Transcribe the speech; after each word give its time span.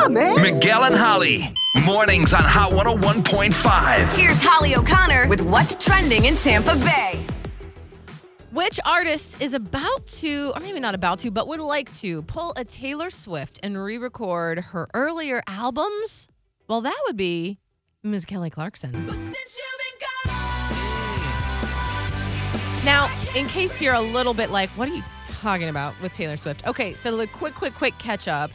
on, 0.00 0.14
man. 0.14 0.42
Miguel 0.42 0.84
and 0.84 0.94
Holly. 0.94 1.54
Mornings 1.84 2.32
on 2.32 2.42
Hot 2.42 2.72
101.5. 2.72 4.12
Here's 4.16 4.42
Holly 4.42 4.74
O'Connor 4.74 5.28
with 5.28 5.40
what's 5.40 5.74
trending 5.74 6.24
in 6.24 6.36
Tampa 6.36 6.76
Bay. 6.76 7.26
Which 8.52 8.80
artist 8.84 9.40
is 9.40 9.54
about 9.54 10.06
to, 10.06 10.52
or 10.54 10.60
maybe 10.60 10.80
not 10.80 10.94
about 10.94 11.20
to, 11.20 11.30
but 11.30 11.46
would 11.46 11.60
like 11.60 11.92
to 11.98 12.22
pull 12.22 12.52
a 12.56 12.64
Taylor 12.64 13.10
Swift 13.10 13.60
and 13.62 13.80
re 13.80 13.96
record 13.96 14.58
her 14.58 14.88
earlier 14.92 15.42
albums? 15.46 16.28
Well, 16.66 16.80
that 16.80 16.98
would 17.06 17.16
be 17.16 17.58
Ms. 18.02 18.24
Kelly 18.24 18.50
Clarkson. 18.50 19.06
Now, 22.84 23.10
in 23.36 23.46
case 23.46 23.80
you're 23.80 23.94
a 23.94 24.00
little 24.00 24.34
bit 24.34 24.50
like, 24.50 24.70
what 24.70 24.88
are 24.88 24.94
you 24.94 25.02
talking 25.24 25.68
about 25.68 25.94
with 26.00 26.12
Taylor 26.12 26.36
Swift? 26.36 26.66
Okay, 26.66 26.94
so 26.94 27.16
the 27.16 27.26
quick, 27.26 27.54
quick, 27.54 27.74
quick 27.74 27.96
catch 27.98 28.26
up. 28.26 28.50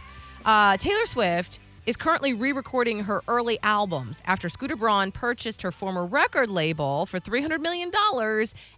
Uh, 0.46 0.78
Taylor 0.78 1.08
Swift 1.08 1.60
is 1.88 1.96
currently 1.96 2.34
re 2.34 2.52
recording 2.52 3.02
her 3.02 3.22
early 3.28 3.58
albums 3.64 4.22
after 4.26 4.48
Scooter 4.48 4.76
Braun 4.76 5.12
purchased 5.12 5.64
her 5.64 5.72
former 5.72 6.06
record 6.06 6.50
label 6.50 7.06
for 7.06 7.20
$300 7.20 7.60
million 7.60 7.92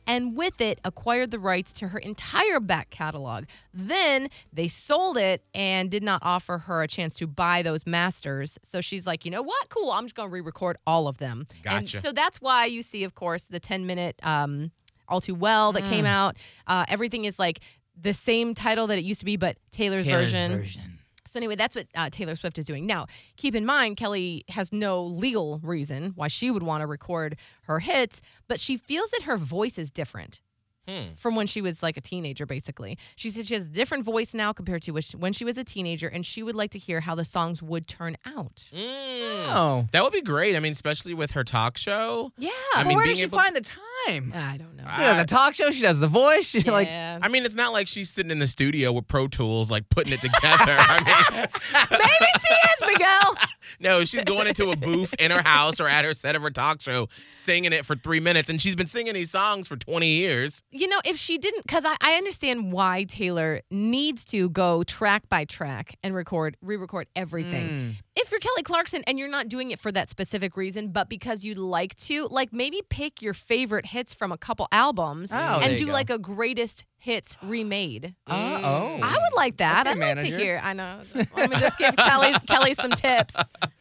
and 0.05 0.35
with 0.35 0.59
it 0.61 0.79
acquired 0.83 1.31
the 1.31 1.39
rights 1.39 1.73
to 1.73 1.89
her 1.89 1.99
entire 1.99 2.59
back 2.59 2.89
catalog. 2.89 3.45
Then 3.73 4.29
they 4.51 4.67
sold 4.67 5.17
it 5.17 5.43
and 5.53 5.91
did 5.91 6.03
not 6.03 6.21
offer 6.23 6.57
her 6.59 6.83
a 6.83 6.87
chance 6.87 7.15
to 7.17 7.27
buy 7.27 7.61
those 7.61 7.85
masters. 7.85 8.57
So 8.63 8.81
she's 8.81 9.05
like, 9.05 9.25
you 9.25 9.31
know 9.31 9.41
what? 9.41 9.69
Cool. 9.69 9.91
I'm 9.91 10.05
just 10.05 10.15
going 10.15 10.29
to 10.29 10.33
re 10.33 10.41
record 10.41 10.77
all 10.87 11.07
of 11.07 11.17
them. 11.17 11.47
And 11.65 11.85
Gotcha. 11.85 12.01
so 12.01 12.11
that's 12.13 12.41
why 12.41 12.65
you 12.65 12.81
see, 12.81 13.03
of 13.03 13.15
course, 13.15 13.47
the 13.47 13.59
10 13.59 13.85
minute 13.85 14.17
um, 14.23 14.71
All 15.07 15.21
Too 15.21 15.35
Well 15.35 15.73
that 15.73 15.83
came 15.83 16.05
out. 16.05 16.37
Uh, 16.65 16.85
everything 16.87 17.25
is 17.25 17.39
like 17.39 17.59
the 17.99 18.13
same 18.13 18.53
title 18.53 18.87
that 18.87 18.97
it 18.97 19.03
used 19.03 19.19
to 19.19 19.25
be, 19.25 19.37
but 19.37 19.57
Taylor's, 19.71 20.05
Taylor's 20.05 20.31
version. 20.31 20.51
version. 20.51 20.96
So 21.27 21.39
anyway, 21.39 21.55
that's 21.55 21.75
what 21.75 21.87
uh, 21.95 22.09
Taylor 22.09 22.35
Swift 22.35 22.57
is 22.57 22.65
doing. 22.65 22.85
Now, 22.85 23.07
keep 23.35 23.55
in 23.55 23.65
mind, 23.65 23.97
Kelly 23.97 24.43
has 24.49 24.71
no 24.71 25.03
legal 25.03 25.59
reason 25.63 26.13
why 26.15 26.27
she 26.27 26.51
would 26.51 26.63
want 26.63 26.81
to 26.81 26.87
record 26.87 27.37
her 27.63 27.79
hits, 27.79 28.21
but 28.47 28.59
she 28.59 28.77
feels 28.77 29.11
that 29.11 29.23
her 29.23 29.37
voice 29.37 29.77
is 29.77 29.91
different 29.91 30.41
Hmm. 30.87 31.13
from 31.17 31.35
when 31.35 31.47
she 31.47 31.61
was 31.61 31.83
like 31.83 31.97
a 31.97 32.01
teenager, 32.01 32.45
basically. 32.45 32.97
She 33.15 33.29
said 33.29 33.47
she 33.47 33.55
has 33.55 33.65
a 33.65 33.69
different 33.69 34.05
voice 34.05 34.33
now 34.33 34.53
compared 34.53 34.83
to 34.83 34.91
when 35.17 35.33
she 35.33 35.43
was 35.43 35.57
a 35.57 35.63
teenager, 35.63 36.07
and 36.07 36.25
she 36.25 36.43
would 36.43 36.55
like 36.55 36.71
to 36.71 36.79
hear 36.79 37.01
how 37.01 37.13
the 37.15 37.25
songs 37.25 37.61
would 37.61 37.87
turn 37.87 38.15
out. 38.25 38.69
Mm. 38.73 39.45
Oh. 39.49 39.87
That 39.91 40.03
would 40.03 40.13
be 40.13 40.21
great. 40.21 40.55
I 40.55 40.59
mean, 40.61 40.71
especially 40.71 41.13
with 41.13 41.31
her 41.31 41.43
talk 41.43 41.77
show. 41.77 42.31
Yeah. 42.37 42.49
I 42.73 42.83
But 42.83 42.87
mean, 42.87 42.95
where 42.95 43.03
being 43.05 43.13
does 43.15 43.19
she 43.19 43.25
able- 43.25 43.37
find 43.37 43.55
the 43.55 43.61
time? 43.61 44.31
I 44.33 44.55
don't 44.57 44.77
know. 44.77 44.85
She 44.95 45.01
does 45.01 45.19
a 45.19 45.25
talk 45.25 45.53
show. 45.55 45.69
She 45.71 45.81
does 45.81 45.99
the 45.99 46.07
voice. 46.07 46.45
She 46.47 46.61
like. 46.61 46.87
I 46.87 47.27
mean, 47.27 47.45
it's 47.45 47.55
not 47.55 47.73
like 47.73 47.87
she's 47.87 48.09
sitting 48.09 48.31
in 48.31 48.39
the 48.39 48.47
studio 48.47 48.93
with 48.93 49.07
Pro 49.07 49.27
Tools, 49.27 49.69
like 49.69 49.89
putting 49.89 50.13
it 50.13 50.21
together. 50.21 50.39
I 50.79 51.47
mean, 51.91 51.99
Maybe 51.99 52.31
she 52.39 52.53
is, 52.53 52.93
Miguel. 52.93 53.35
no, 53.79 54.03
she's 54.05 54.23
going 54.23 54.47
into 54.47 54.71
a 54.71 54.75
booth 54.75 55.13
in 55.19 55.31
her 55.31 55.41
house 55.41 55.79
or 55.79 55.87
at 55.87 56.05
her 56.05 56.13
set 56.13 56.35
of 56.35 56.41
her 56.41 56.49
talk 56.49 56.81
show, 56.81 57.07
singing 57.31 57.73
it 57.73 57.85
for 57.85 57.95
three 57.95 58.19
minutes, 58.19 58.49
and 58.49 58.61
she's 58.61 58.75
been 58.75 58.87
singing 58.87 59.13
these 59.13 59.31
songs 59.31 59.67
for 59.67 59.75
20 59.77 60.07
years. 60.07 60.63
You 60.71 60.87
know, 60.87 60.99
if 61.05 61.17
she 61.17 61.37
didn't, 61.37 61.63
because 61.63 61.85
I, 61.85 61.95
I 62.01 62.13
understand 62.15 62.71
why 62.71 63.05
Taylor 63.05 63.61
needs 63.71 64.25
to 64.25 64.49
go 64.49 64.83
track 64.83 65.29
by 65.29 65.45
track 65.45 65.95
and 66.03 66.15
record, 66.15 66.57
re 66.61 66.75
record 66.77 67.07
everything. 67.15 67.69
Mm. 67.69 67.93
If 68.15 68.31
you're 68.31 68.39
Kelly 68.39 68.63
Clarkson 68.63 69.03
and 69.05 69.19
you're 69.19 69.27
not 69.27 69.47
doing 69.47 69.71
it 69.71 69.79
for 69.79 69.91
that 69.91 70.09
specific 70.09 70.57
reason, 70.57 70.89
but 70.91 71.07
because 71.07 71.43
you'd 71.43 71.57
like 71.59 71.95
to, 71.97 72.25
like 72.31 72.51
maybe 72.51 72.81
pick 72.89 73.21
your 73.21 73.33
favorite 73.35 73.85
hits 73.85 74.13
from 74.13 74.31
a 74.31 74.37
couple 74.37 74.67
albums 74.71 75.31
Oh, 75.31 75.37
and 75.61 75.77
do 75.77 75.85
go. 75.87 75.91
like 75.93 76.09
a 76.09 76.17
greatest 76.17 76.85
hits 76.97 77.37
remade. 77.43 78.15
Uh, 78.25 78.61
oh. 78.63 78.99
I 79.03 79.13
would 79.13 79.35
like 79.35 79.57
that. 79.57 79.85
Okay, 79.87 80.01
I'd 80.01 80.17
like 80.17 80.25
to 80.25 80.35
hear. 80.35 80.59
I 80.63 80.73
know. 80.73 81.01
Let 81.35 81.49
me 81.51 81.57
just 81.57 81.77
give 81.77 81.95
Kelly 81.95 82.33
Kelly 82.47 82.73
some 82.73 82.91
tips. 82.91 83.35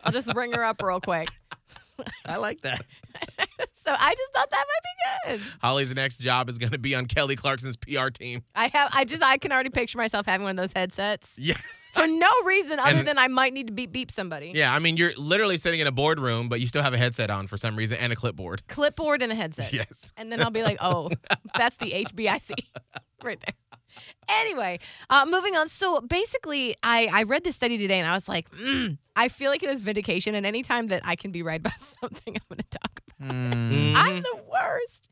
I'll 0.06 0.12
just 0.12 0.32
bring 0.32 0.52
her 0.52 0.64
up 0.64 0.80
real 0.82 1.00
quick. 1.00 1.28
I 2.24 2.36
like 2.36 2.60
that. 2.62 2.84
So 3.86 3.94
I 3.96 4.16
just 4.16 4.32
thought 4.34 4.50
that 4.50 4.64
might 4.66 5.30
be 5.36 5.38
good. 5.38 5.52
Holly's 5.62 5.94
next 5.94 6.18
job 6.18 6.48
is 6.48 6.58
going 6.58 6.72
to 6.72 6.78
be 6.78 6.96
on 6.96 7.06
Kelly 7.06 7.36
Clarkson's 7.36 7.76
PR 7.76 8.08
team. 8.08 8.42
I 8.52 8.66
have. 8.66 8.90
I 8.92 9.04
just. 9.04 9.22
I 9.22 9.38
can 9.38 9.52
already 9.52 9.70
picture 9.70 9.96
myself 9.96 10.26
having 10.26 10.42
one 10.42 10.58
of 10.58 10.60
those 10.60 10.72
headsets. 10.72 11.34
Yeah. 11.38 11.54
for 11.92 12.04
no 12.08 12.28
reason 12.44 12.80
other 12.80 12.98
And- 12.98 13.06
than 13.06 13.16
I 13.16 13.28
might 13.28 13.52
need 13.52 13.68
to 13.68 13.72
beep 13.72 13.92
beep 13.92 14.10
somebody. 14.10 14.50
Yeah, 14.56 14.74
I 14.74 14.80
mean, 14.80 14.96
you're 14.96 15.12
literally 15.16 15.56
sitting 15.56 15.78
in 15.78 15.86
a 15.86 15.92
boardroom, 15.92 16.48
but 16.48 16.58
you 16.58 16.66
still 16.66 16.82
have 16.82 16.94
a 16.94 16.98
headset 16.98 17.30
on 17.30 17.46
for 17.46 17.56
some 17.56 17.76
reason 17.76 17.96
and 17.98 18.12
a 18.12 18.16
clipboard. 18.16 18.66
Clipboard 18.66 19.22
and 19.22 19.30
a 19.30 19.36
headset. 19.36 19.72
Yes. 19.72 20.12
And 20.16 20.32
then 20.32 20.42
I'll 20.42 20.50
be 20.50 20.62
like, 20.64 20.78
oh, 20.80 21.10
that's 21.56 21.76
the 21.76 21.92
HBIC 21.92 22.50
right 23.22 23.38
there. 23.40 23.54
Anyway, 24.40 24.78
uh, 25.10 25.26
moving 25.28 25.56
on. 25.56 25.68
So 25.68 26.00
basically, 26.00 26.74
I, 26.82 27.08
I 27.12 27.22
read 27.24 27.44
this 27.44 27.56
study 27.56 27.78
today 27.78 27.98
and 27.98 28.08
I 28.08 28.14
was 28.14 28.28
like, 28.28 28.50
mm, 28.50 28.98
I 29.14 29.28
feel 29.28 29.50
like 29.50 29.62
it 29.62 29.68
was 29.68 29.80
vindication. 29.80 30.34
And 30.34 30.44
anytime 30.46 30.88
that 30.88 31.02
I 31.04 31.16
can 31.16 31.30
be 31.32 31.42
right 31.42 31.60
about 31.64 31.80
something, 31.82 32.34
I'm 32.36 32.42
going 32.48 32.58
to 32.70 32.78
talk 32.78 33.00
about 33.00 33.06
Mm. 33.18 33.94
I'm 33.96 34.16
the 34.22 34.40
worst. 34.52 35.08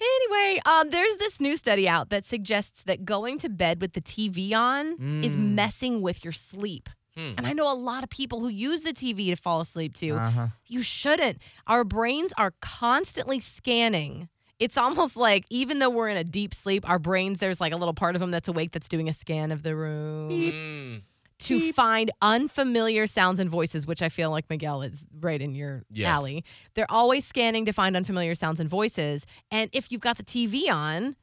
Anyway, 0.00 0.60
um, 0.64 0.88
there's 0.90 1.16
this 1.18 1.40
new 1.40 1.56
study 1.56 1.86
out 1.88 2.08
that 2.10 2.24
suggests 2.24 2.82
that 2.84 3.04
going 3.04 3.38
to 3.40 3.48
bed 3.50 3.80
with 3.82 3.92
the 3.92 4.00
TV 4.00 4.54
on 4.54 4.92
is 5.22 5.36
Mm. 5.36 5.54
messing 5.54 6.00
with 6.00 6.24
your 6.24 6.32
sleep. 6.32 6.88
Hmm. 7.16 7.32
And 7.38 7.46
I 7.46 7.52
know 7.52 7.70
a 7.70 7.76
lot 7.76 8.02
of 8.02 8.10
people 8.10 8.40
who 8.40 8.48
use 8.48 8.82
the 8.82 8.92
TV 8.92 9.30
to 9.30 9.36
fall 9.36 9.60
asleep 9.60 9.94
too. 9.94 10.16
Uh-huh. 10.16 10.48
You 10.66 10.82
shouldn't. 10.82 11.38
Our 11.66 11.84
brains 11.84 12.32
are 12.36 12.54
constantly 12.60 13.38
scanning. 13.38 14.28
It's 14.58 14.76
almost 14.78 15.16
like 15.16 15.44
even 15.50 15.78
though 15.80 15.90
we're 15.90 16.08
in 16.08 16.16
a 16.16 16.24
deep 16.24 16.54
sleep, 16.54 16.88
our 16.88 16.98
brains, 16.98 17.40
there's 17.40 17.60
like 17.60 17.72
a 17.72 17.76
little 17.76 17.94
part 17.94 18.14
of 18.14 18.20
them 18.20 18.30
that's 18.30 18.48
awake 18.48 18.72
that's 18.72 18.88
doing 18.88 19.08
a 19.08 19.12
scan 19.12 19.50
of 19.52 19.62
the 19.62 19.74
room 19.74 20.52
Mm, 20.52 21.02
to 21.40 21.72
find 21.72 22.10
unfamiliar 22.22 23.06
sounds 23.06 23.40
and 23.40 23.50
voices, 23.50 23.86
which 23.86 24.00
I 24.00 24.08
feel 24.08 24.30
like 24.30 24.48
Miguel 24.48 24.82
is 24.82 25.06
right 25.20 25.40
in 25.40 25.54
your 25.54 25.82
Yes. 25.92 26.06
alley. 26.08 26.44
They're 26.74 26.90
always 26.90 27.26
scanning 27.26 27.64
to 27.66 27.72
find 27.72 27.96
unfamiliar 27.96 28.34
sounds 28.34 28.60
and 28.60 28.70
voices. 28.70 29.26
And 29.50 29.68
if 29.72 29.90
you've 29.90 30.00
got 30.00 30.16
the 30.16 30.22
TV 30.22 30.70
on, 30.70 31.16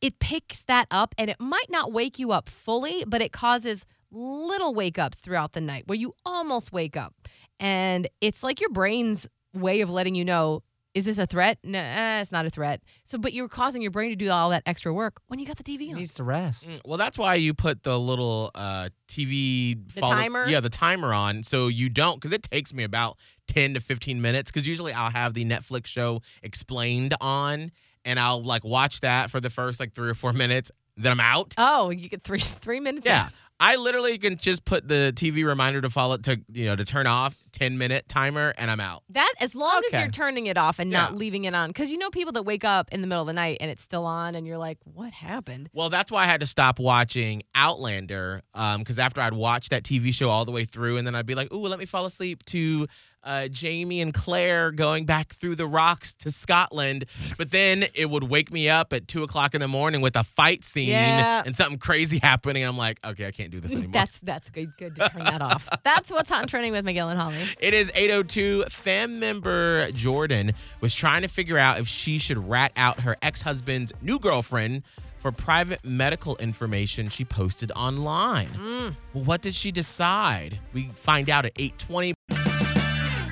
it 0.00 0.18
picks 0.18 0.62
that 0.62 0.86
up 0.90 1.14
and 1.16 1.30
it 1.30 1.36
might 1.40 1.70
not 1.70 1.92
wake 1.92 2.18
you 2.18 2.32
up 2.32 2.48
fully, 2.50 3.04
but 3.06 3.22
it 3.22 3.32
causes 3.32 3.86
little 4.10 4.74
wake 4.74 4.98
ups 4.98 5.18
throughout 5.18 5.52
the 5.52 5.60
night 5.60 5.84
where 5.86 5.96
you 5.96 6.14
almost 6.26 6.72
wake 6.72 6.96
up. 6.96 7.14
And 7.60 8.08
it's 8.20 8.42
like 8.42 8.60
your 8.60 8.70
brain's 8.70 9.28
way 9.54 9.80
of 9.80 9.88
letting 9.90 10.14
you 10.16 10.24
know 10.24 10.62
is 10.94 11.04
this 11.06 11.18
a 11.18 11.26
threat? 11.26 11.58
No, 11.64 11.78
eh, 11.78 12.20
it's 12.20 12.30
not 12.32 12.46
a 12.46 12.50
threat. 12.50 12.80
So, 13.02 13.18
but 13.18 13.32
you're 13.32 13.48
causing 13.48 13.82
your 13.82 13.90
brain 13.90 14.10
to 14.10 14.16
do 14.16 14.30
all 14.30 14.50
that 14.50 14.62
extra 14.64 14.92
work 14.94 15.20
when 15.26 15.40
you 15.40 15.46
got 15.46 15.56
the 15.56 15.64
TV 15.64 15.80
He 15.80 15.92
on. 15.92 15.98
needs 15.98 16.14
to 16.14 16.24
rest. 16.24 16.66
mm. 16.68 16.80
Well, 16.84 16.98
that's 16.98 17.18
why 17.18 17.34
you 17.34 17.52
put 17.52 17.82
the 17.82 17.98
little 17.98 18.50
uh, 18.54 18.90
TV 19.08 19.76
The 19.94 20.00
timer? 20.00 20.46
Yeah, 20.46 20.60
the 20.60 20.70
timer 20.70 21.12
on, 21.12 21.42
so 21.42 21.68
you 21.68 21.88
don't, 21.88 22.16
because 22.20 22.32
it 22.32 22.42
takes 22.44 22.72
me 22.72 22.84
about 22.84 23.18
ten 23.48 23.74
to 23.74 23.80
fifteen 23.80 24.22
minutes. 24.22 24.50
Because 24.50 24.66
usually 24.68 24.92
I'll 24.92 25.10
have 25.10 25.34
the 25.34 25.44
Netflix 25.44 25.86
show 25.86 26.20
explained 26.42 27.14
on, 27.20 27.72
and 28.04 28.18
I'll 28.20 28.42
like 28.42 28.64
watch 28.64 29.00
that 29.00 29.30
for 29.30 29.40
the 29.40 29.50
first 29.50 29.80
like 29.80 29.94
three 29.94 30.08
or 30.10 30.14
four 30.14 30.32
minutes. 30.32 30.70
Then 30.96 31.10
I'm 31.12 31.20
out. 31.20 31.54
Oh, 31.58 31.90
you 31.90 32.08
get 32.08 32.22
three 32.22 32.38
three 32.38 32.78
minutes. 32.80 33.04
Yeah. 33.06 33.28
I 33.64 33.76
literally 33.76 34.18
can 34.18 34.36
just 34.36 34.64
put 34.64 34.86
the 34.88 35.12
TV 35.16 35.44
reminder 35.46 35.80
to 35.80 35.90
follow 35.90 36.16
to 36.18 36.40
you 36.52 36.66
know 36.66 36.76
to 36.76 36.84
turn 36.84 37.06
off 37.06 37.34
10 37.52 37.78
minute 37.78 38.08
timer 38.08 38.52
and 38.58 38.70
I'm 38.70 38.80
out. 38.80 39.02
That 39.10 39.32
as 39.40 39.54
long 39.54 39.80
as 39.86 39.98
you're 39.98 40.08
turning 40.10 40.46
it 40.46 40.58
off 40.58 40.78
and 40.80 40.90
not 40.90 41.14
leaving 41.14 41.44
it 41.44 41.54
on, 41.54 41.70
because 41.70 41.90
you 41.90 41.98
know 41.98 42.10
people 42.10 42.32
that 42.32 42.42
wake 42.42 42.64
up 42.64 42.92
in 42.92 43.00
the 43.00 43.06
middle 43.06 43.22
of 43.22 43.26
the 43.28 43.32
night 43.32 43.58
and 43.60 43.70
it's 43.70 43.82
still 43.82 44.04
on, 44.06 44.34
and 44.34 44.46
you're 44.46 44.58
like, 44.58 44.78
"What 44.84 45.12
happened?" 45.12 45.70
Well, 45.72 45.88
that's 45.88 46.10
why 46.10 46.24
I 46.24 46.26
had 46.26 46.40
to 46.40 46.46
stop 46.46 46.78
watching 46.78 47.42
Outlander 47.54 48.42
because 48.78 48.98
after 48.98 49.20
I'd 49.20 49.32
watch 49.34 49.68
that 49.70 49.82
TV 49.84 50.12
show 50.12 50.28
all 50.28 50.44
the 50.44 50.52
way 50.52 50.64
through 50.64 50.96
and 50.96 51.06
then 51.06 51.14
I'd 51.14 51.26
be 51.26 51.34
like, 51.34 51.52
ooh, 51.52 51.66
let 51.66 51.78
me 51.78 51.84
fall 51.86 52.06
asleep 52.06 52.44
to 52.46 52.86
uh, 53.22 53.48
Jamie 53.48 54.02
and 54.02 54.12
Claire 54.12 54.70
going 54.70 55.06
back 55.06 55.32
through 55.32 55.54
the 55.56 55.66
rocks 55.66 56.12
to 56.14 56.30
Scotland. 56.30 57.06
But 57.38 57.50
then 57.50 57.86
it 57.94 58.08
would 58.10 58.24
wake 58.24 58.52
me 58.52 58.68
up 58.68 58.92
at 58.92 59.08
two 59.08 59.22
o'clock 59.22 59.54
in 59.54 59.60
the 59.60 59.66
morning 59.68 60.00
with 60.02 60.14
a 60.14 60.22
fight 60.24 60.62
scene 60.64 60.88
Yeah. 60.90 61.42
and 61.44 61.56
something 61.56 61.78
crazy 61.78 62.18
happening. 62.22 62.62
I'm 62.64 62.76
like, 62.76 62.98
okay, 63.04 63.26
I 63.26 63.32
can't 63.32 63.50
do 63.54 63.60
this 63.60 63.72
anymore. 63.76 63.92
That's 63.92 64.20
that's 64.20 64.50
good. 64.50 64.76
Good 64.76 64.96
to 64.96 65.08
turn 65.08 65.24
that 65.24 65.42
off. 65.42 65.68
That's 65.84 66.10
what's 66.10 66.28
hot 66.28 66.40
and 66.42 66.48
trending 66.48 66.72
with 66.72 66.84
Miguel 66.84 67.08
and 67.08 67.18
Holly. 67.18 67.36
It 67.60 67.74
is 67.74 67.90
802. 67.94 68.64
Fam 68.68 69.18
member 69.18 69.90
Jordan 69.92 70.52
was 70.80 70.94
trying 70.94 71.22
to 71.22 71.28
figure 71.28 71.58
out 71.58 71.78
if 71.78 71.86
she 71.88 72.18
should 72.18 72.38
rat 72.48 72.72
out 72.76 73.00
her 73.00 73.16
ex 73.22 73.42
husband's 73.42 73.92
new 74.02 74.18
girlfriend 74.18 74.82
for 75.20 75.32
private 75.32 75.84
medical 75.84 76.36
information 76.36 77.08
she 77.08 77.24
posted 77.24 77.70
online. 77.72 78.48
Mm. 78.48 78.94
Well, 79.14 79.24
what 79.24 79.42
did 79.42 79.54
she 79.54 79.72
decide? 79.72 80.58
We 80.72 80.88
find 80.88 81.30
out 81.30 81.44
at 81.46 81.52
820. 81.56 82.14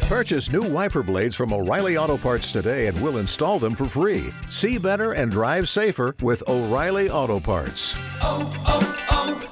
Purchase 0.08 0.52
new 0.52 0.62
wiper 0.62 1.02
blades 1.02 1.34
from 1.34 1.52
O'Reilly 1.52 1.96
Auto 1.96 2.18
Parts 2.18 2.52
today 2.52 2.86
and 2.86 3.00
we'll 3.02 3.16
install 3.18 3.58
them 3.58 3.74
for 3.74 3.86
free. 3.86 4.32
See 4.50 4.76
better 4.78 5.12
and 5.12 5.30
drive 5.30 5.68
safer 5.68 6.14
with 6.22 6.42
O'Reilly 6.48 7.08
Auto 7.08 7.40
Parts. 7.40 7.94
oh, 8.22 8.64
oh, 8.66 9.06
oh. 9.10 9.51